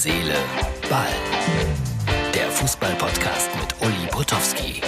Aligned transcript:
Seele, 0.00 0.36
Ball. 0.88 1.08
Der 2.32 2.48
Fußball-Podcast 2.52 3.50
mit 3.56 3.74
Uli 3.80 4.06
Potowski. 4.08 4.80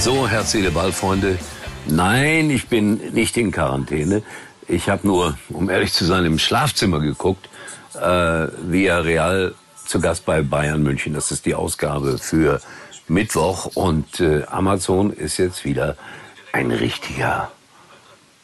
So, 0.00 0.26
Herz, 0.26 0.50
Seele, 0.50 0.72
Ball, 0.72 0.90
Freunde. 0.90 1.38
Nein, 1.86 2.50
ich 2.50 2.66
bin 2.66 2.96
nicht 3.12 3.36
in 3.36 3.52
Quarantäne. 3.52 4.24
Ich 4.66 4.88
habe 4.88 5.06
nur, 5.06 5.38
um 5.50 5.70
ehrlich 5.70 5.92
zu 5.92 6.04
sein, 6.04 6.24
im 6.24 6.40
Schlafzimmer 6.40 6.98
geguckt, 6.98 7.48
äh, 7.94 8.00
via 8.00 8.98
Real 8.98 9.54
zu 9.86 10.00
Gast 10.00 10.24
bei 10.24 10.42
Bayern 10.42 10.82
München. 10.82 11.14
Das 11.14 11.30
ist 11.30 11.46
die 11.46 11.54
Ausgabe 11.54 12.18
für 12.18 12.60
Mittwoch 13.06 13.66
und 13.76 14.18
äh, 14.18 14.42
Amazon 14.48 15.12
ist 15.12 15.36
jetzt 15.36 15.64
wieder 15.64 15.96
ein 16.50 16.72
richtiger 16.72 17.52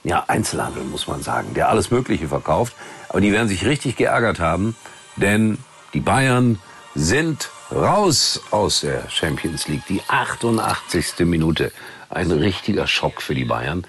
ja, 0.05 0.25
Einzelhandel, 0.29 0.85
muss 0.85 1.07
man 1.09 1.23
sagen, 1.23 1.55
der 1.55 1.69
alles 1.71 1.91
Mögliche 1.91 2.29
verkauft. 2.29 2.75
Aber 3.09 3.21
die 3.21 3.33
werden 3.33 3.49
sich 3.49 3.65
richtig 3.65 3.97
geärgert 3.97 4.39
haben, 4.39 4.77
denn 5.17 5.59
die 5.95 6.01
Bayern 6.01 6.59
sind 6.95 7.49
raus 7.73 8.41
aus 8.51 8.81
der 8.81 9.09
Champions 9.11 9.67
League. 9.67 9.87
Die 9.89 10.03
88. 10.07 11.27
Minute. 11.27 11.73
Ein 12.11 12.31
richtiger 12.31 12.87
Schock 12.87 13.23
für 13.23 13.35
die 13.35 13.45
Bayern, 13.45 13.85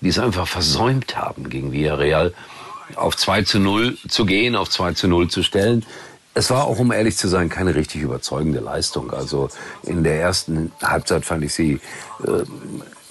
die 0.00 0.08
es 0.08 0.18
einfach 0.18 0.46
versäumt 0.46 1.16
haben, 1.16 1.50
gegen 1.50 1.72
Villarreal 1.72 2.32
auf 2.94 3.16
2 3.16 3.42
zu 3.42 3.58
0 3.58 3.98
zu 4.08 4.24
gehen, 4.24 4.54
auf 4.54 4.70
2 4.70 4.92
zu 4.92 5.08
0 5.08 5.28
zu 5.28 5.42
stellen. 5.42 5.84
Es 6.34 6.50
war 6.50 6.64
auch, 6.64 6.78
um 6.78 6.92
ehrlich 6.92 7.16
zu 7.16 7.28
sein, 7.28 7.48
keine 7.48 7.74
richtig 7.74 8.02
überzeugende 8.02 8.60
Leistung. 8.60 9.12
Also 9.12 9.48
in 9.82 10.04
der 10.04 10.20
ersten 10.20 10.70
Halbzeit 10.82 11.24
fand 11.24 11.44
ich 11.44 11.54
sie 11.54 11.80
äh, 12.24 12.44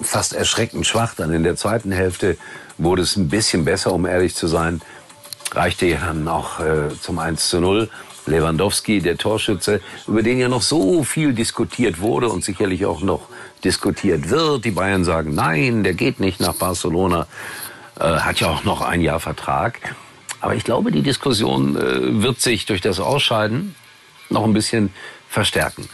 fast 0.01 0.33
erschreckend 0.33 0.85
schwach. 0.85 1.13
Dann 1.15 1.33
in 1.33 1.43
der 1.43 1.55
zweiten 1.55 1.91
Hälfte 1.91 2.37
wurde 2.77 3.01
es 3.01 3.15
ein 3.15 3.29
bisschen 3.29 3.65
besser, 3.65 3.93
um 3.93 4.05
ehrlich 4.05 4.35
zu 4.35 4.47
sein. 4.47 4.81
Reichte 5.51 5.85
ja 5.85 5.99
dann 6.07 6.27
auch 6.27 6.59
äh, 6.59 6.89
zum 7.01 7.19
1 7.19 7.49
zu 7.49 7.59
0. 7.59 7.89
Lewandowski, 8.27 9.01
der 9.01 9.17
Torschütze, 9.17 9.81
über 10.07 10.23
den 10.23 10.39
ja 10.39 10.49
noch 10.49 10.61
so 10.61 11.03
viel 11.03 11.33
diskutiert 11.33 11.99
wurde 11.99 12.29
und 12.29 12.43
sicherlich 12.43 12.85
auch 12.85 13.01
noch 13.01 13.29
diskutiert 13.63 14.29
wird. 14.29 14.65
Die 14.65 14.71
Bayern 14.71 15.03
sagen, 15.03 15.35
nein, 15.35 15.83
der 15.83 15.93
geht 15.93 16.19
nicht 16.19 16.39
nach 16.39 16.55
Barcelona, 16.55 17.27
äh, 17.99 18.03
hat 18.03 18.39
ja 18.39 18.49
auch 18.49 18.63
noch 18.63 18.81
ein 18.81 19.01
Jahr 19.01 19.19
Vertrag. 19.19 19.95
Aber 20.41 20.55
ich 20.55 20.63
glaube, 20.63 20.91
die 20.91 21.01
Diskussion 21.01 21.75
äh, 21.75 22.21
wird 22.21 22.41
sich 22.41 22.65
durch 22.65 22.81
das 22.81 22.99
Ausscheiden 22.99 23.75
noch 24.29 24.43
ein 24.43 24.53
bisschen 24.53 24.91
verstärken. 25.29 25.87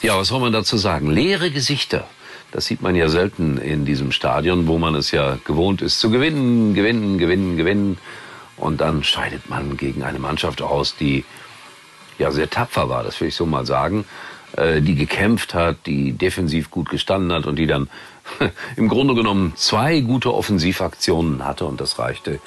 Ja, 0.00 0.16
was 0.16 0.28
soll 0.28 0.40
man 0.40 0.52
dazu 0.52 0.76
sagen? 0.76 1.10
Leere 1.10 1.50
Gesichter. 1.50 2.06
Das 2.52 2.64
sieht 2.64 2.80
man 2.80 2.94
ja 2.94 3.08
selten 3.08 3.58
in 3.58 3.84
diesem 3.84 4.10
Stadion, 4.10 4.66
wo 4.66 4.78
man 4.78 4.94
es 4.94 5.10
ja 5.10 5.38
gewohnt 5.44 5.82
ist 5.82 6.00
zu 6.00 6.10
gewinnen, 6.10 6.74
gewinnen, 6.74 7.18
gewinnen, 7.18 7.56
gewinnen. 7.56 7.98
Und 8.56 8.80
dann 8.80 9.04
scheidet 9.04 9.50
man 9.50 9.76
gegen 9.76 10.02
eine 10.02 10.18
Mannschaft 10.18 10.62
aus, 10.62 10.96
die 10.96 11.24
ja 12.18 12.30
sehr 12.32 12.50
tapfer 12.50 12.88
war, 12.88 13.04
das 13.04 13.20
will 13.20 13.28
ich 13.28 13.36
so 13.36 13.46
mal 13.46 13.64
sagen, 13.64 14.04
äh, 14.56 14.80
die 14.80 14.94
gekämpft 14.94 15.54
hat, 15.54 15.86
die 15.86 16.12
defensiv 16.12 16.70
gut 16.70 16.88
gestanden 16.88 17.32
hat 17.32 17.46
und 17.46 17.56
die 17.56 17.66
dann 17.66 17.88
im 18.76 18.88
Grunde 18.88 19.14
genommen 19.14 19.52
zwei 19.56 20.00
gute 20.00 20.34
Offensivaktionen 20.34 21.44
hatte 21.44 21.64
und 21.64 21.80
das 21.80 21.98
reichte, 21.98 22.40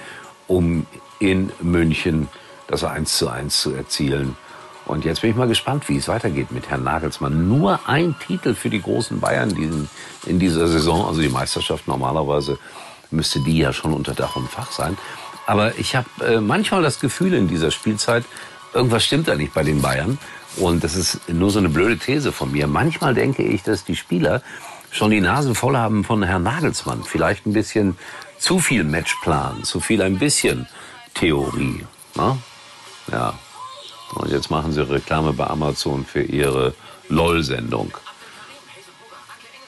um 0.48 0.86
in 1.20 1.52
München 1.62 2.28
das 2.68 2.84
1 2.84 3.18
zu 3.18 3.30
1 3.30 3.62
zu 3.62 3.74
erzielen. 3.74 4.36
Und 4.92 5.06
jetzt 5.06 5.22
bin 5.22 5.30
ich 5.30 5.38
mal 5.38 5.48
gespannt, 5.48 5.88
wie 5.88 5.96
es 5.96 6.10
weitergeht 6.10 6.52
mit 6.52 6.70
Herrn 6.70 6.84
Nagelsmann. 6.84 7.48
Nur 7.48 7.80
ein 7.88 8.14
Titel 8.28 8.54
für 8.54 8.70
die 8.70 8.82
großen 8.82 9.22
Bayern 9.22 9.52
in 10.26 10.38
dieser 10.38 10.68
Saison, 10.68 11.06
also 11.06 11.22
die 11.22 11.30
Meisterschaft 11.30 11.88
normalerweise 11.88 12.60
müsste 13.10 13.40
die 13.40 13.58
ja 13.58 13.72
schon 13.72 13.94
unter 13.94 14.14
Dach 14.14 14.36
und 14.36 14.50
Fach 14.50 14.70
sein. 14.72 14.98
Aber 15.48 15.78
ich 15.80 15.96
habe 15.96 16.10
äh, 16.26 16.42
manchmal 16.42 16.82
das 16.82 17.00
Gefühl 17.00 17.34
in 17.34 17.48
dieser 17.48 17.72
Spielzeit, 17.72 18.26
irgendwas 18.74 19.06
stimmt 19.06 19.30
da 19.30 19.36
nicht 19.36 19.54
bei 19.54 19.64
den 19.64 19.82
Bayern. 19.82 20.18
Und 20.58 20.84
das 20.84 20.98
ist 20.98 21.30
nur 21.30 21.52
so 21.52 21.60
eine 21.60 21.70
blöde 21.70 21.98
These 21.98 22.34
von 22.34 22.52
mir. 22.52 22.68
Manchmal 22.68 23.14
denke 23.14 23.44
ich, 23.44 23.64
dass 23.64 23.86
die 23.86 23.96
Spieler 23.96 24.42
schon 24.92 25.12
die 25.12 25.22
Nase 25.22 25.56
voll 25.56 25.78
haben 25.78 26.04
von 26.04 26.22
Herrn 26.22 26.44
Nagelsmann. 26.44 27.04
Vielleicht 27.06 27.46
ein 27.46 27.54
bisschen 27.54 27.98
zu 28.38 28.60
viel 28.60 28.84
Matchplan, 28.84 29.64
zu 29.64 29.80
viel 29.80 30.02
ein 30.02 30.20
bisschen 30.20 30.68
Theorie. 31.14 31.86
Na? 32.16 32.38
Ja. 33.10 33.34
Und 34.14 34.32
jetzt 34.32 34.50
machen 34.50 34.72
sie 34.74 34.88
Reklame 34.88 35.34
bei 35.34 35.48
Amazon 35.48 36.06
für 36.06 36.22
ihre 36.22 36.74
LOL-Sendung. 37.10 37.92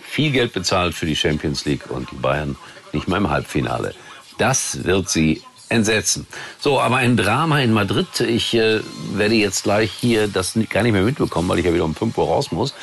Viel 0.02 0.32
Geld 0.32 0.54
bezahlt 0.54 0.94
für 0.94 1.06
die 1.06 1.16
Champions 1.16 1.66
League 1.66 1.90
und 1.90 2.12
die 2.12 2.16
Bayern 2.16 2.56
nicht 2.92 3.08
mal 3.08 3.18
im 3.18 3.30
Halbfinale. 3.30 3.96
Das 4.38 4.84
wird 4.84 5.10
sie 5.10 5.42
entsetzen. 5.70 6.28
So, 6.60 6.80
aber 6.80 6.98
ein 6.98 7.18
Drama 7.18 7.60
in 7.60 7.74
Madrid. 7.74 8.20
Ich 8.20 8.54
äh, 8.54 8.82
werde 9.14 9.36
jetzt 9.36 9.64
gleich 9.64 9.92
hier 9.92 10.28
das 10.28 10.54
gar 10.70 10.84
nicht 10.84 10.94
mehr 10.94 11.02
mitbekommen, 11.02 11.50
weil 11.50 11.60
ich 11.60 11.66
ja 11.66 11.74
wieder 11.74 11.86
um 11.86 11.96
5 11.96 12.18
Uhr 12.18 12.26
raus 12.26 12.52
muss. 12.52 12.76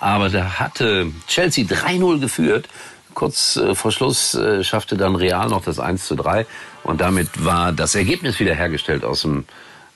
Aber 0.00 0.30
da 0.30 0.58
hatte 0.58 1.12
Chelsea 1.26 1.64
3-0 1.64 2.20
geführt 2.20 2.68
Kurz 3.14 3.56
äh, 3.56 3.74
vor 3.74 3.92
Schluss 3.92 4.34
äh, 4.34 4.64
schaffte 4.64 4.96
dann 4.96 5.16
Real 5.16 5.48
noch 5.48 5.64
das 5.64 5.78
1 5.78 6.06
zu 6.06 6.14
3 6.14 6.46
und 6.82 7.00
damit 7.00 7.44
war 7.44 7.72
das 7.72 7.94
Ergebnis 7.94 8.40
wiederhergestellt 8.40 9.04
aus 9.04 9.22
dem 9.22 9.44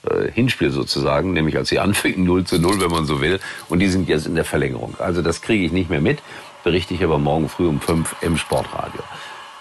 äh, 0.09 0.31
Hinspiel 0.31 0.71
sozusagen, 0.71 1.33
nämlich 1.33 1.57
als 1.57 1.69
sie 1.69 1.79
anfingen 1.79 2.25
0 2.25 2.43
zu 2.45 2.59
0, 2.59 2.81
wenn 2.81 2.91
man 2.91 3.05
so 3.05 3.21
will. 3.21 3.39
Und 3.69 3.79
die 3.79 3.87
sind 3.87 4.09
jetzt 4.09 4.25
in 4.25 4.35
der 4.35 4.45
Verlängerung. 4.45 4.95
Also 4.99 5.21
das 5.21 5.41
kriege 5.41 5.65
ich 5.65 5.71
nicht 5.71 5.89
mehr 5.89 6.01
mit, 6.01 6.19
berichte 6.63 6.93
ich 6.93 7.03
aber 7.03 7.19
morgen 7.19 7.49
früh 7.49 7.67
um 7.67 7.79
5 7.79 8.15
im 8.21 8.37
Sportradio. 8.37 9.01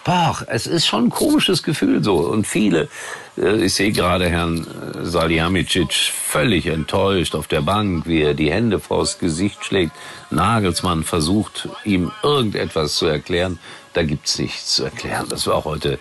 Boah, 0.07 0.39
es 0.47 0.69
ist 0.69 0.87
schon 0.87 1.07
ein 1.07 1.11
komisches 1.11 1.65
Gefühl 1.65 2.05
so. 2.05 2.19
Und 2.19 2.47
viele, 2.47 2.89
äh, 3.37 3.65
ich 3.65 3.75
sehe 3.75 3.91
gerade 3.91 4.29
Herrn 4.29 4.65
äh, 4.65 5.05
Salihamidzic 5.05 5.93
völlig 5.93 6.67
enttäuscht 6.67 7.35
auf 7.35 7.49
der 7.49 7.61
Bank, 7.61 8.07
wie 8.07 8.23
er 8.23 8.35
die 8.35 8.53
Hände 8.53 8.79
vors 8.79 9.19
Gesicht 9.19 9.65
schlägt. 9.65 9.91
Nagelsmann 10.31 11.03
versucht, 11.03 11.69
ihm 11.83 12.13
irgendetwas 12.23 12.95
zu 12.95 13.07
erklären. 13.07 13.59
Da 13.95 14.05
gibt's 14.05 14.39
nichts 14.39 14.77
zu 14.77 14.85
erklären. 14.85 15.27
Das 15.29 15.49
war 15.49 15.65
heute, 15.65 15.99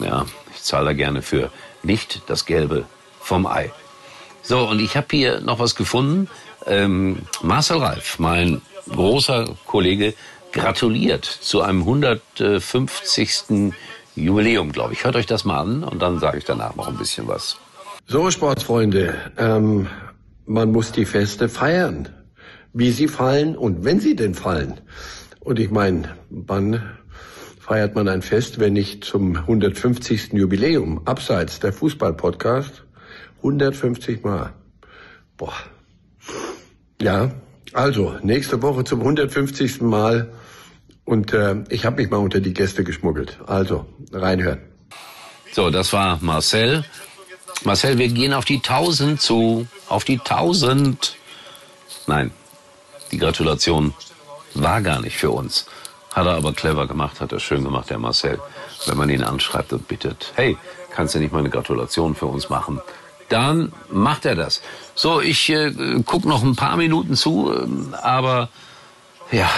ja, 0.00 0.26
ich 0.52 0.62
zahle 0.64 0.86
da 0.86 0.92
gerne 0.92 1.22
für 1.22 1.52
nicht 1.84 2.22
das 2.26 2.44
Gelbe 2.44 2.86
vom 3.28 3.46
Ei. 3.46 3.70
So, 4.42 4.68
und 4.68 4.80
ich 4.80 4.96
habe 4.96 5.06
hier 5.10 5.40
noch 5.40 5.58
was 5.58 5.74
gefunden. 5.74 6.28
Ähm, 6.66 7.18
Marcel 7.42 7.78
Reif, 7.78 8.18
mein 8.18 8.62
großer 8.88 9.54
Kollege, 9.66 10.14
gratuliert 10.52 11.24
zu 11.24 11.60
einem 11.60 11.80
150. 11.80 13.72
Jubiläum, 14.16 14.72
glaube 14.72 14.94
ich. 14.94 15.04
Hört 15.04 15.14
euch 15.14 15.26
das 15.26 15.44
mal 15.44 15.60
an 15.60 15.84
und 15.84 16.00
dann 16.02 16.18
sage 16.18 16.38
ich 16.38 16.44
danach 16.44 16.74
noch 16.74 16.88
ein 16.88 16.96
bisschen 16.96 17.28
was. 17.28 17.58
So, 18.06 18.30
Sportsfreunde, 18.30 19.14
ähm, 19.36 19.86
man 20.46 20.72
muss 20.72 20.90
die 20.90 21.04
Feste 21.04 21.48
feiern, 21.48 22.08
wie 22.72 22.90
sie 22.90 23.06
fallen 23.06 23.56
und 23.56 23.84
wenn 23.84 24.00
sie 24.00 24.16
denn 24.16 24.34
fallen. 24.34 24.80
Und 25.40 25.60
ich 25.60 25.70
meine, 25.70 26.16
wann 26.30 26.82
feiert 27.60 27.94
man 27.94 28.08
ein 28.08 28.22
Fest, 28.22 28.58
wenn 28.58 28.72
nicht 28.72 29.04
zum 29.04 29.36
150. 29.36 30.32
Jubiläum, 30.32 31.02
abseits 31.04 31.60
der 31.60 31.72
Fußball-Podcast? 31.72 32.82
150 33.38 34.24
Mal. 34.24 34.52
Boah. 35.36 35.54
Ja, 37.00 37.30
also, 37.72 38.16
nächste 38.22 38.62
Woche 38.62 38.84
zum 38.84 39.00
150. 39.00 39.80
Mal. 39.82 40.32
Und 41.04 41.32
äh, 41.32 41.56
ich 41.68 41.84
habe 41.86 42.02
mich 42.02 42.10
mal 42.10 42.18
unter 42.18 42.40
die 42.40 42.52
Gäste 42.52 42.84
geschmuggelt. 42.84 43.38
Also, 43.46 43.86
reinhören. 44.12 44.60
So, 45.52 45.70
das 45.70 45.92
war 45.92 46.18
Marcel. 46.20 46.84
Marcel, 47.64 47.98
wir 47.98 48.08
gehen 48.08 48.34
auf 48.34 48.44
die 48.44 48.56
1000 48.56 49.20
zu. 49.20 49.66
Auf 49.88 50.04
die 50.04 50.18
1000. 50.18 51.16
Nein, 52.06 52.30
die 53.10 53.18
Gratulation 53.18 53.94
war 54.54 54.80
gar 54.80 55.00
nicht 55.00 55.16
für 55.16 55.30
uns. 55.30 55.66
Hat 56.12 56.26
er 56.26 56.34
aber 56.34 56.52
clever 56.52 56.86
gemacht, 56.86 57.20
hat 57.20 57.32
er 57.32 57.40
schön 57.40 57.64
gemacht, 57.64 57.90
der 57.90 57.98
Marcel. 57.98 58.38
Wenn 58.86 58.96
man 58.96 59.10
ihn 59.10 59.22
anschreibt 59.22 59.72
und 59.72 59.88
bittet, 59.88 60.32
hey, 60.34 60.56
kannst 60.90 61.14
du 61.14 61.18
nicht 61.18 61.32
mal 61.32 61.40
eine 61.40 61.50
Gratulation 61.50 62.14
für 62.14 62.26
uns 62.26 62.48
machen? 62.48 62.80
Dann 63.28 63.72
macht 63.90 64.24
er 64.24 64.34
das. 64.34 64.62
So, 64.94 65.20
ich 65.20 65.48
äh, 65.50 65.72
gucke 66.04 66.28
noch 66.28 66.42
ein 66.42 66.56
paar 66.56 66.76
Minuten 66.76 67.14
zu, 67.14 67.52
äh, 67.52 67.96
aber 67.96 68.48
ja, 69.30 69.50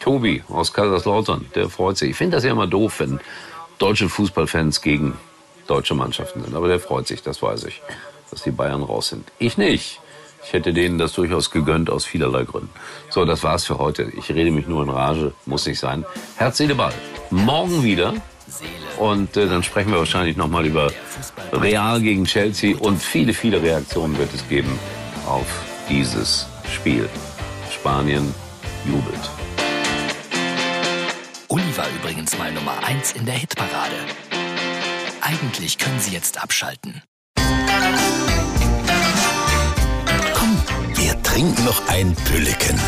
Tobi 0.00 0.42
aus 0.48 0.72
Kaiserslautern, 0.72 1.46
der 1.54 1.68
freut 1.68 1.98
sich. 1.98 2.10
Ich 2.10 2.16
finde 2.16 2.36
das 2.36 2.44
ja 2.44 2.50
immer 2.50 2.66
doof, 2.66 3.00
wenn 3.00 3.20
deutsche 3.78 4.08
Fußballfans 4.08 4.80
gegen 4.80 5.16
deutsche 5.66 5.94
Mannschaften 5.94 6.42
sind. 6.42 6.54
Aber 6.54 6.68
der 6.68 6.80
freut 6.80 7.06
sich, 7.06 7.22
das 7.22 7.42
weiß 7.42 7.64
ich, 7.64 7.80
dass 8.30 8.42
die 8.42 8.50
Bayern 8.50 8.82
raus 8.82 9.08
sind. 9.08 9.30
Ich 9.38 9.56
nicht. 9.56 10.00
Ich 10.42 10.54
hätte 10.54 10.72
denen 10.72 10.98
das 10.98 11.12
durchaus 11.12 11.50
gegönnt 11.50 11.90
aus 11.90 12.06
vielerlei 12.06 12.44
Gründen. 12.44 12.70
So, 13.10 13.26
das 13.26 13.42
war's 13.44 13.66
für 13.66 13.78
heute. 13.78 14.10
Ich 14.16 14.30
rede 14.30 14.50
mich 14.50 14.66
nur 14.66 14.82
in 14.82 14.88
Rage, 14.88 15.32
muss 15.44 15.66
nicht 15.66 15.78
sein. 15.78 16.06
Herz, 16.36 16.56
Seele, 16.56 16.74
Ball. 16.74 16.94
Morgen 17.30 17.82
wieder. 17.82 18.14
Und 18.98 19.36
äh, 19.36 19.48
dann 19.48 19.62
sprechen 19.62 19.92
wir 19.92 19.98
wahrscheinlich 19.98 20.36
nochmal 20.36 20.66
über 20.66 20.92
Real 21.52 22.00
gegen 22.00 22.24
Chelsea 22.24 22.76
und 22.76 23.00
viele, 23.02 23.32
viele 23.34 23.62
Reaktionen 23.62 24.16
wird 24.18 24.32
es 24.34 24.48
geben 24.48 24.78
auf 25.26 25.46
dieses 25.88 26.46
Spiel. 26.74 27.08
Spanien 27.72 28.34
jubelt. 28.84 29.30
Uli 31.48 31.76
war 31.76 31.86
übrigens 32.00 32.36
mal 32.38 32.52
Nummer 32.52 32.74
1 32.84 33.12
in 33.12 33.24
der 33.26 33.34
Hitparade. 33.34 33.96
eigentlich 35.22 35.78
können 35.78 35.98
Sie 36.00 36.12
jetzt 36.12 36.42
abschalten. 36.42 37.02
Komm, 40.34 40.62
Wir 40.94 41.20
trinken 41.22 41.64
noch 41.64 41.86
ein 41.88 42.14
Pülleken. 42.26 42.78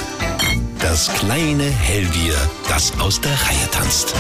Das 0.81 1.12
kleine 1.14 1.64
Hellbier, 1.64 2.35
das 2.69 2.93
aus 3.00 3.20
der 3.20 3.32
Reihe 3.32 3.70
tanzt. 3.70 4.14